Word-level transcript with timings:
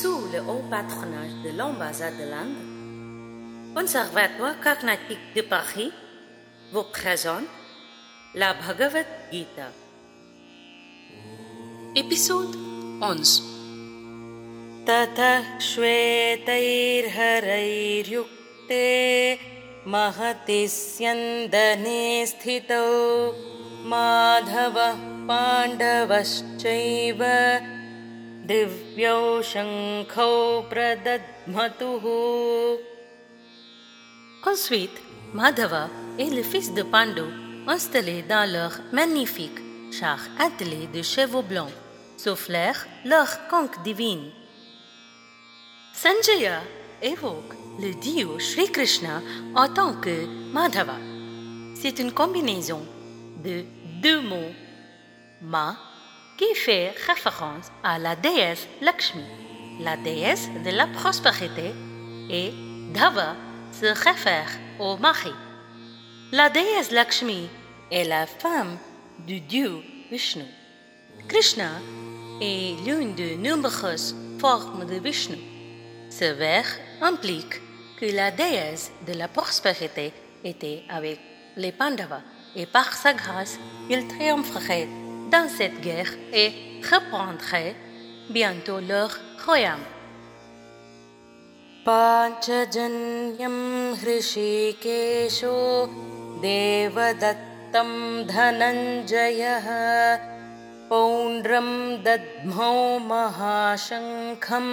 sous 0.00 0.20
le 0.32 0.40
haut 0.48 0.64
patronage 0.70 1.34
de 1.44 1.50
l'ambassade 1.58 2.16
de 2.18 2.26
l'Inde, 2.30 2.60
Conservatoire 3.74 4.60
Carnatique 4.60 5.34
de 5.34 5.42
Paris 5.42 5.92
vous 6.72 6.84
présente 6.84 7.48
la 8.34 8.54
Bhagavad 8.54 9.06
Gita. 9.32 9.68
Épisode 11.96 12.54
11 13.00 13.42
ततः 14.88 15.58
श्वेतैर्हरैर्युक्ते 15.68 16.46
महति 19.94 20.62
स्यन्दने 20.76 22.04
स्थितौ 22.30 22.86
माधवः 23.90 25.02
पाण्डवश्चैव 25.30 27.20
दिव्यौ 28.49 29.41
शङ्खौ 29.51 30.33
प्रदध्मतुः 30.71 32.05
Ensuite, 34.45 34.99
Madhava 35.33 35.89
et 36.19 36.29
le 36.29 36.43
fils 36.43 36.73
de 36.73 36.83
Pandu 36.83 37.21
installés 37.65 38.23
dans 38.23 38.49
leur 38.51 38.73
magnifique 38.91 39.59
char 39.97 40.19
attelé 40.37 40.87
de 40.93 41.01
chevaux 41.01 41.41
blancs 41.41 41.71
soufflèrent 42.17 42.85
leur 43.05 43.47
conque 43.47 43.81
divine. 43.83 44.31
Sanjaya 45.93 46.61
évoque 47.01 47.55
le 47.79 47.93
dieu 47.93 48.27
Sri 48.39 48.69
Krishna 48.69 49.21
en 49.55 49.69
tant 49.69 49.93
que 49.93 50.25
Madhava. 50.53 50.97
C'est 51.75 51.99
une 51.99 52.11
combinaison 52.11 52.81
de 53.43 53.63
deux 54.01 54.21
mots 54.21 54.53
Ma 55.41 55.77
qui 56.38 56.54
fait 56.54 56.92
référence 57.06 57.72
à 57.82 57.98
la 57.98 58.14
déesse 58.14 58.66
Lakshmi, 58.80 59.24
la 59.80 59.96
déesse 59.96 60.48
de 60.64 60.70
la 60.70 60.86
prospérité, 60.86 61.72
et 62.30 62.52
Dhava 62.94 63.34
se 63.72 63.86
réfère 63.86 64.48
au 64.78 64.96
mari. 64.96 65.32
La 66.30 66.48
déesse 66.48 66.92
Lakshmi 66.92 67.48
est 67.90 68.04
la 68.04 68.26
femme 68.26 68.78
du 69.26 69.40
dieu 69.40 69.82
Vishnu. 70.10 70.44
Krishna 71.26 71.70
est 72.40 72.76
l'une 72.86 73.14
de 73.14 73.34
nombreuses 73.34 74.14
formes 74.38 74.86
de 74.86 74.94
Vishnu. 74.94 75.38
Ce 76.10 76.24
vers 76.24 76.68
implique 77.02 77.60
que 78.00 78.06
la 78.06 78.30
déesse 78.30 78.92
de 79.06 79.14
la 79.14 79.26
prospérité 79.26 80.12
était 80.44 80.84
avec 80.88 81.18
les 81.56 81.72
Pandavas 81.72 82.22
et 82.54 82.66
par 82.66 82.92
sa 82.92 83.12
grâce, 83.12 83.58
il 83.90 84.06
triompherait 84.06 84.88
dans 85.31 85.49
cette 85.49 85.81
guerre 85.81 86.11
et 86.33 86.51
reprendrait 86.91 87.75
bientôt 88.29 88.79
leur 88.79 89.09
royaume. 89.45 89.85
पाञ्चजन्यं 91.87 93.57
हृषिकेशो 94.01 95.55
देवदत्तं 96.43 97.89
धनञ्जयः 98.29 99.67
पौण्ड्रं 100.89 101.69
दद्मौ 102.05 102.77
महाशङ्खं 103.09 104.67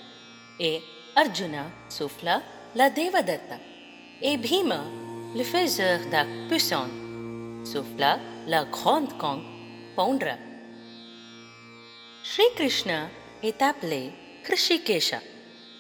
et 0.60 0.82
Arjuna 1.16 1.66
souffla 1.90 2.42
la 2.76 2.90
Devadatta 2.90 3.58
et 4.22 4.38
Bhima, 4.38 4.84
le 5.36 5.44
faiseur 5.44 6.00
d'actes 6.12 6.48
puissants, 6.50 6.90
souffla 7.64 8.20
la 8.48 8.66
grande 8.66 9.18
conque 9.18 9.44
Pondra. 9.96 10.38
Sri 12.24 12.44
Krishna 12.56 13.10
est 13.42 13.62
appelé 13.62 14.12
Krishikesha, 14.44 15.20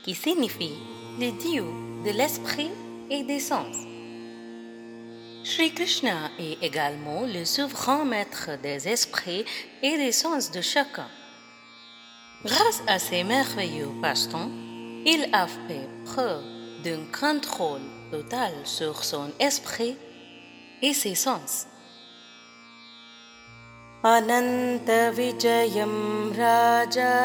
qui 0.04 0.16
signifie 0.16 0.78
le 1.20 1.32
dieu 1.32 1.66
de 2.06 2.12
l'esprit 2.12 2.72
et 3.10 3.24
des 3.24 3.40
sens. 3.40 3.76
Sri 5.44 5.74
Krishna 5.74 6.32
est 6.40 6.64
également 6.64 7.22
le 7.22 7.44
souverain 7.46 8.06
maître 8.06 8.52
des 8.62 8.88
esprits 8.88 9.46
et 9.82 9.98
des 9.98 10.12
sens 10.12 10.52
de 10.52 10.62
chacun. 10.62 11.08
Grâce 12.46 12.84
à 12.88 13.00
ses 13.00 13.24
merveilleux 13.24 13.90
passe-temps, 14.02 14.50
il 15.06 15.30
a 15.34 15.48
fait 15.48 15.88
preuve 16.06 16.44
d'un 16.84 17.04
contrôle 17.12 17.82
total 18.12 18.54
sur 18.64 19.04
son 19.04 19.32
esprit 19.40 19.96
et 20.82 20.94
ses 20.94 21.16
sens. 21.16 21.68
अनन्तविजयं 24.06 25.96
राजा 26.40 27.16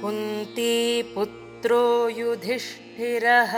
कुन्तीपुत्रो 0.00 1.86
युधिष्ठिरः 2.18 3.54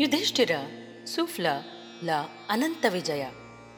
Yudhishthira 0.01 0.63
souffla 1.05 1.80
la 2.03 2.29
Anantavijaya 2.49 3.31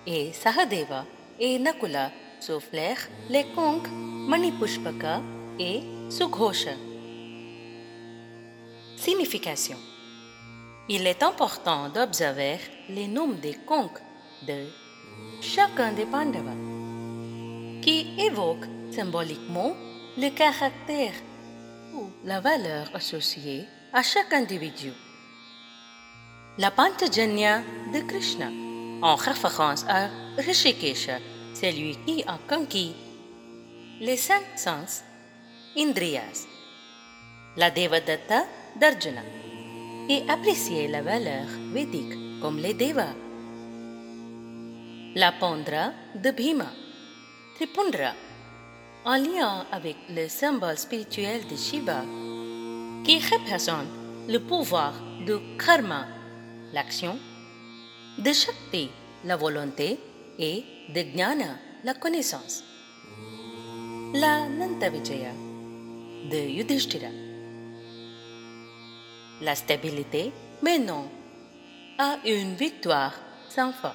et 0.07 0.33
Sahadeva 0.33 1.05
et 1.41 1.59
Nakula 1.59 2.11
soufflèrent 2.41 3.09
les 3.29 3.45
conques 3.55 3.89
Manipushpaka 4.29 5.21
et 5.59 5.83
Sughosha. 6.11 6.73
Signification 8.97 9.77
Il 10.89 11.07
est 11.07 11.23
important 11.23 11.89
d'observer 11.89 12.59
les 12.89 13.09
noms 13.09 13.33
des 13.33 13.55
conques 13.67 14.03
de 14.47 14.67
chacun 15.41 15.93
des 15.93 16.07
Pandavas 16.07 16.61
qui 17.83 18.07
évoquent 18.19 18.69
symboliquement 18.93 19.75
le 20.17 20.29
caractère 20.31 21.15
ou 21.95 22.05
la 22.25 22.41
valeur 22.41 22.91
associée 22.95 23.65
à 23.93 24.03
chaque 24.03 24.33
individu. 24.33 24.93
La 26.59 26.71
Panchajanya 26.71 27.63
de 27.95 28.01
Krishna, 28.01 28.51
en 29.01 29.17
référence 29.17 29.87
à 29.89 30.11
Rishikesha, 30.37 31.19
celui 31.55 31.97
qui 32.05 32.23
a 32.27 32.39
conquis 32.47 32.95
les 34.01 34.19
cinq 34.19 34.43
sens, 34.57 35.03
Indriyas. 35.79 36.47
La 37.57 37.71
Devadatta 37.71 38.45
d'Arjuna, 38.79 39.23
et 40.11 40.25
apprécier 40.29 40.89
la 40.89 41.01
valeur 41.01 41.47
védique 41.73 42.19
comme 42.43 42.59
les 42.59 42.75
Devas. 42.75 43.15
La 45.15 45.33
Pandra 45.33 45.93
de 46.15 46.33
Bhima, 46.33 46.71
Tripundra, 47.55 48.13
en 49.07 49.17
lien 49.17 49.65
avec 49.73 49.97
le 50.11 50.29
symbole 50.29 50.77
spirituel 50.77 51.47
de 51.51 51.57
Shiva, 51.57 52.03
qui 53.05 53.21
représente 53.21 53.89
le 54.29 54.39
pouvoir 54.39 54.93
du 55.25 55.39
karma 55.57 56.05
l'action, 56.73 57.19
de 58.19 58.33
Shakti, 58.33 58.91
la 59.25 59.37
volonté, 59.37 59.99
et 60.39 60.65
de 60.89 61.01
Jnana, 61.01 61.57
la 61.85 61.95
connaissance. 61.95 62.65
La 64.15 64.49
Nantavijaya 64.49 65.33
de 66.31 66.37
Yudhishthira. 66.37 67.09
La 69.41 69.55
stabilité, 69.55 70.33
non, 70.63 71.09
à 71.99 72.19
une 72.25 72.55
victoire 72.55 73.15
sans 73.49 73.73
fin. 73.73 73.95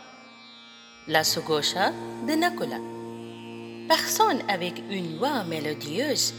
La 1.08 1.24
Sugosha 1.24 1.92
de 2.28 2.34
Nakula. 2.34 2.80
Personne 3.88 4.42
avec 4.50 4.82
une 4.90 5.18
voix 5.18 5.44
mélodieuse 5.46 6.34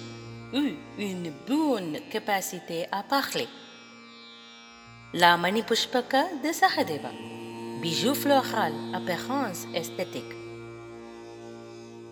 eut 0.52 0.76
une 0.99 1.32
bonne 1.46 1.99
capacité 2.11 2.87
à 2.93 3.02
parler. 3.02 3.49
La 5.14 5.38
Manipushpaka 5.38 6.26
de 6.43 6.52
Sahadeva, 6.52 7.08
bijou 7.81 8.12
floral, 8.14 8.75
apparence 8.93 9.66
esthétique. 9.75 10.37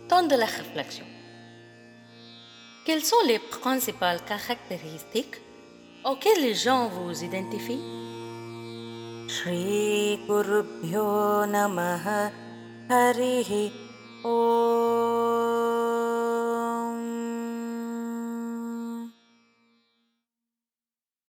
Temps 0.09 0.23
de 0.23 0.35
la 0.35 0.47
réflexion. 0.47 1.05
Quelles 2.87 3.05
sont 3.05 3.23
les 3.27 3.39
principales 3.39 4.25
caractéristiques 4.25 5.37
auxquelles 6.07 6.41
les 6.41 6.55
gens 6.55 6.89
vous 6.89 7.23
identifient? 7.23 7.85
Namaha 11.53 12.33
Harihi 12.89 13.73